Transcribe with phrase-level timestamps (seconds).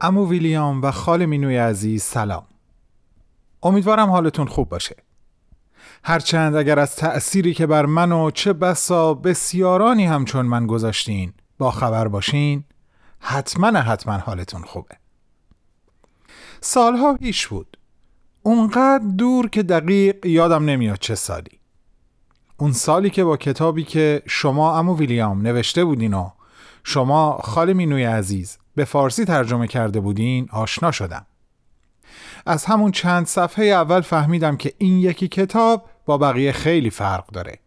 [0.00, 2.46] امو ویلیام و خال مینوی عزیز سلام.
[3.62, 4.96] امیدوارم حالتون خوب باشه.
[6.04, 11.70] هرچند اگر از تأثیری که بر من و چه بسا بسیارانی همچون من گذاشتین با
[11.70, 12.64] خبر باشین
[13.20, 14.96] حتما حتما حالتون خوبه.
[16.60, 17.76] سالها پیش بود.
[18.42, 21.60] اونقدر دور که دقیق یادم نمیاد چه سالی.
[22.56, 26.30] اون سالی که با کتابی که شما امو ویلیام نوشته بودین و
[26.84, 31.26] شما خال مینوی عزیز به فارسی ترجمه کرده بودین آشنا شدم.
[32.46, 37.58] از همون چند صفحه اول فهمیدم که این یکی کتاب با بقیه خیلی فرق داره.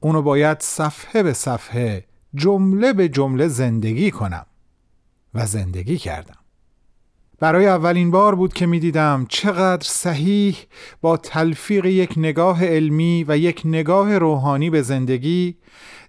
[0.00, 4.46] اونو باید صفحه به صفحه جمله به جمله زندگی کنم.
[5.34, 6.43] و زندگی کردم.
[7.40, 10.56] برای اولین بار بود که می‌دیدم چقدر صحیح
[11.00, 15.56] با تلفیق یک نگاه علمی و یک نگاه روحانی به زندگی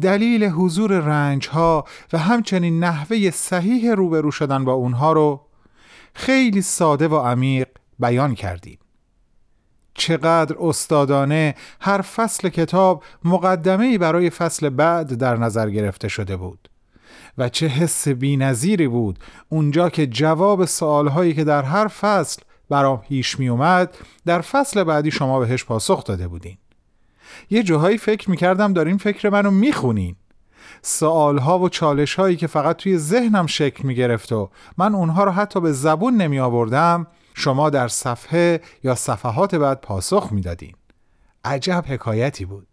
[0.00, 5.46] دلیل حضور رنج ها و همچنین نحوه صحیح روبرو شدن با اونها رو
[6.14, 8.78] خیلی ساده و عمیق بیان کردیم.
[9.94, 16.68] چقدر استادانه هر فصل کتاب مقدمه برای فصل بعد در نظر گرفته شده بود.
[17.38, 19.18] و چه حس بینظیری بود.
[19.48, 23.96] اونجا که جواب سوالهایی که در هر فصل برام پیش می اومد
[24.26, 26.58] در فصل بعدی شما بهش پاسخ داده بودین.
[27.50, 30.16] یه جاهایی فکر می‌کردم دارین فکر منو می‌خونین.
[30.82, 35.60] سوالها و چالش هایی که فقط توی ذهنم شکل می‌گرفت و من اونها رو حتی
[35.60, 40.74] به زبون نمی آوردم شما در صفحه یا صفحات بعد پاسخ می‌دادین.
[41.44, 42.66] عجب حکایتی بود.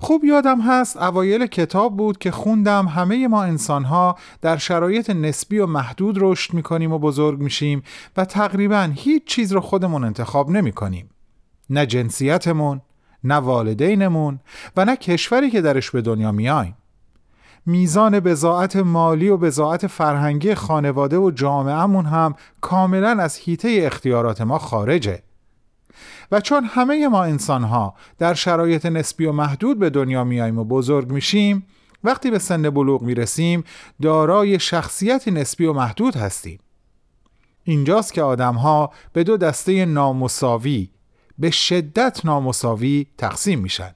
[0.00, 5.66] خوب یادم هست اوایل کتاب بود که خوندم همه ما انسانها در شرایط نسبی و
[5.66, 7.82] محدود رشد می‌کنیم و بزرگ میشیم
[8.16, 11.10] و تقریبا هیچ چیز رو خودمون انتخاب نمی کنیم.
[11.70, 12.80] نه جنسیتمون،
[13.24, 14.40] نه والدینمون
[14.76, 16.76] و نه کشوری که درش به دنیا میایم.
[17.66, 24.58] میزان بزاعت مالی و بزاعت فرهنگی خانواده و جامعهمون هم کاملا از حیطه اختیارات ما
[24.58, 25.22] خارجه
[26.32, 30.64] و چون همه ما انسان ها در شرایط نسبی و محدود به دنیا میاییم و
[30.64, 31.66] بزرگ میشیم
[32.04, 33.64] وقتی به سن بلوغ می‌رسیم
[34.02, 36.58] دارای شخصیت نسبی و محدود هستیم.
[37.64, 40.90] اینجاست که آدم ها به دو دسته نامساوی
[41.38, 43.94] به شدت نامساوی تقسیم میشن.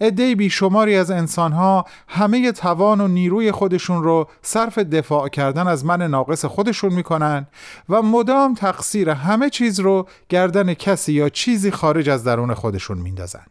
[0.00, 6.02] عده بیشماری از انسانها همه توان و نیروی خودشون رو صرف دفاع کردن از من
[6.02, 7.46] ناقص خودشون می‌کنن
[7.88, 13.46] و مدام تقصیر همه چیز رو گردن کسی یا چیزی خارج از درون خودشون میندازن.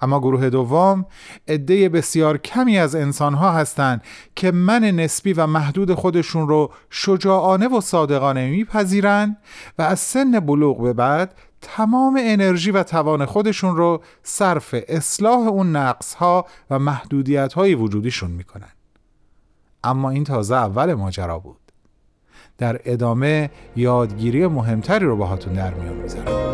[0.00, 1.06] اما گروه دوم
[1.48, 4.02] عده بسیار کمی از انسانها هستند
[4.36, 9.36] که من نسبی و محدود خودشون رو شجاعانه و صادقانه میپذیرند
[9.78, 15.76] و از سن بلوغ به بعد تمام انرژی و توان خودشون رو صرف اصلاح اون
[15.76, 18.72] نقص ها و محدودیت های وجودیشون می‌کنن.
[19.84, 21.60] اما این تازه اول ماجرا بود.
[22.58, 26.47] در ادامه یادگیری مهمتری رو باهاتون در میون می‌ذارم.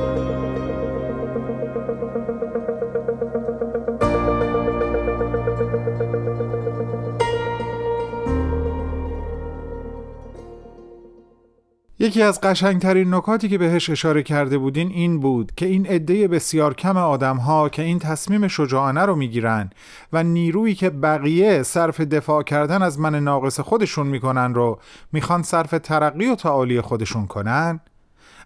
[12.04, 16.74] یکی از قشنگترین نکاتی که بهش اشاره کرده بودین این بود که این عده بسیار
[16.74, 19.70] کم آدم ها که این تصمیم شجاعانه رو می‌گیرن
[20.12, 24.78] و نیرویی که بقیه صرف دفاع کردن از من ناقص خودشون می‌کنن رو
[25.12, 27.80] می‌خوان صرف ترقی و تعالی خودشون کنن؟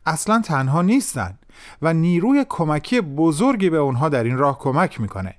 [0.07, 1.39] اصلا تنها نیستن
[1.83, 5.35] و نیروی کمکی بزرگی به اونها در این راه کمک می‌کنه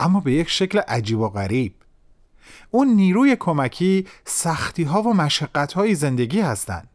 [0.00, 1.74] اما به یک شکل عجیب و غریب.
[2.70, 6.88] اون نیروی کمکی سختی ها و مشقت های زندگی هستند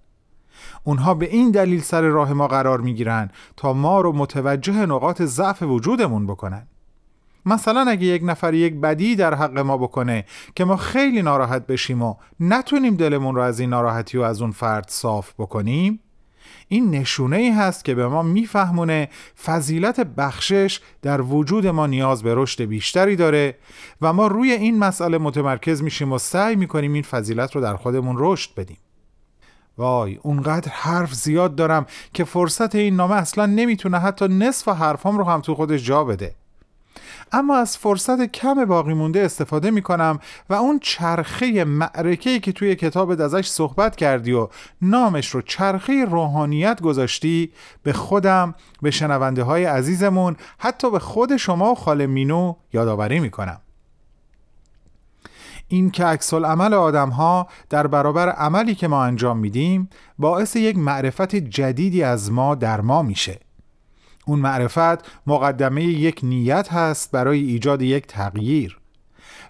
[0.84, 5.62] اونها به این دلیل سر راه ما قرار می‌گیرن تا ما رو متوجه نقاط ضعف
[5.62, 6.68] وجودمون بکنن.
[7.46, 10.26] مثلا اگه یک نفر یک بدی در حق ما بکنه
[10.56, 14.52] که ما خیلی ناراحت بشیم و نتونیم دلمون رو از این ناراحتی و از اون
[14.52, 16.00] فرد صاف بکنیم
[16.68, 19.10] این نشونه ای هست که به ما میفهمونه
[19.44, 23.58] فضیلت بخشش در وجود ما نیاز به رشد بیشتری داره
[24.02, 28.16] و ما روی این مسئله متمرکز میشیم و سعی می‌کنیم این فضیلت رو در خودمون
[28.20, 28.78] رشد بدیم.
[29.80, 35.24] وای اونقدر حرف زیاد دارم که فرصت این نامه اصلا نمی‌تونه حتی نصف حرفام رو
[35.24, 36.36] هم تو خودش جا بده.
[37.32, 42.76] اما از فرصت کم باقی مونده استفاده می کنم و اون چرخه معرکه که توی
[42.76, 44.48] کتابت ازش صحبت کردی و
[44.82, 47.52] نامش رو چرخه روحانیت گذاشتی
[47.84, 53.30] به خودم به شنونده های عزیزمون حتی به خود شما و خاله مینو یادآوری می
[53.30, 53.62] کنم
[55.72, 59.90] این که عکس عمل آدم ها در برابر عملی که ما انجام میدیم
[60.20, 63.40] باعث یک معرفت جدیدی از ما در ما میشه.
[64.26, 68.80] اون معرفت مقدمه یک نیت هست برای ایجاد یک تغییر.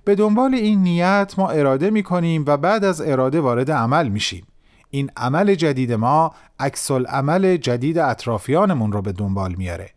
[0.05, 4.45] به دنبال این نیت ما اراده می کنیم و بعد از اراده وارد عمل میشیم.
[4.89, 9.89] این عمل جدید ما عکس عمل جدید اطرافیانمون رو به دنبال میاره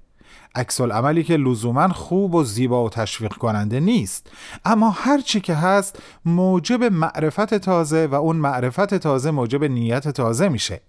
[0.54, 4.30] عکس عملی که لزوما خوب و زیبا و تشویق کننده نیست.
[4.64, 10.80] اما هرچی که هست موجب معرفت تازه و اون معرفت تازه موجب نیت تازه میشه.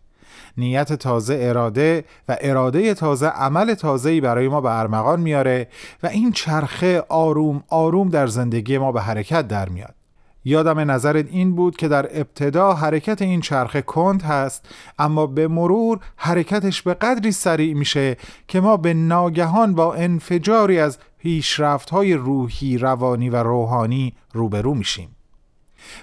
[0.58, 5.68] نیت تازه اراده و اراده تازه عمل تازه‌ای برای ما به ارمغان میاره
[6.04, 9.96] و این چرخه آروم آروم در زندگی ما به حرکت در میاد.
[10.46, 14.66] یادم نظرت این بود که در ابتدا حرکت این چرخه کند هست
[15.00, 18.18] اما به مرور حرکتش به قدری سریع میشه
[18.48, 25.16] که ما به ناگهان با انفجاری از پیشرفت های روحی، روانی و روحانی روبرو میشیم.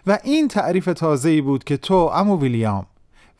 [0.06, 2.87] و این تعریف تازه‌ای بود که تو امو ویلیام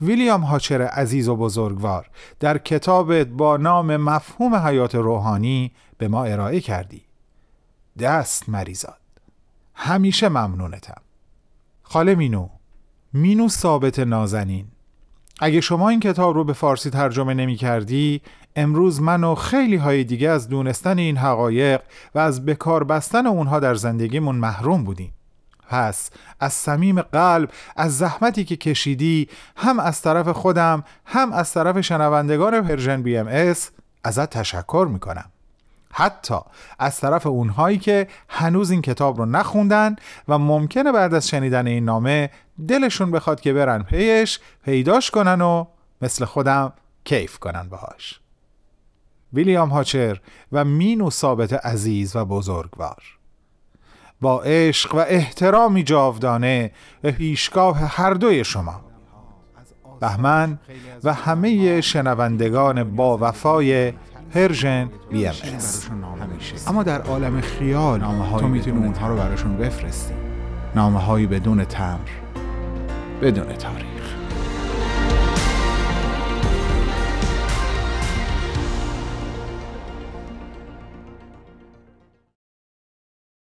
[0.01, 2.11] ویلیام هاچر عزیز و بزرگوار
[2.41, 7.03] در کتابت با نام مفهوم حیات روحانی به ما ارائه کردی.
[7.99, 9.10] دست مریزاد.
[9.83, 11.01] همیشه ممنونتم.
[11.83, 12.49] خاله مینو
[13.13, 14.67] مینو ثابت نازنین.
[15.41, 18.21] اگه شما این کتاب رو به فارسی ترجمه نمی کردی
[18.57, 21.81] امروز من و خیلی های دیگه از دونستن این حقایق
[22.15, 25.13] و از بکار بستن اونها در زندگیمون محروم بودیم.
[25.69, 26.11] پس
[26.41, 32.63] از صمیم قلب از زحمتی که کشیدی هم از طرف خودم هم از طرف شنوندگان
[32.63, 33.55] Persian BM
[34.05, 35.31] ازت تشکر می‌کنم.
[35.93, 36.39] حتی
[36.79, 39.97] از طرف اونهایی که هنوز این کتاب رو نخوندن
[40.29, 42.31] و ممکنه بعد از شنیدن این نامه
[42.69, 45.65] دلشون بخواد که برن پیش پیداش کنن و
[46.03, 46.73] مثل خودم
[47.05, 48.21] کیف کنن باهاش.
[49.33, 50.21] ویلیام هاچر
[50.53, 53.03] و مینو ثابت عزیز و بزرگوار.
[54.21, 56.71] با عشق و احترامی جاودانه
[57.03, 58.81] به پیشگاه هر دوی شما.
[60.01, 60.59] بهمن
[61.05, 63.93] و همه شنوندگان با وفای
[64.35, 65.35] Persian BM
[66.67, 68.01] اما در عالم خیال
[68.41, 70.15] تو می‌تونی اونها رو براشون بفرستی.
[70.75, 71.99] نامه هایی بدون تمبر.
[73.23, 74.00] بدون تاریخ.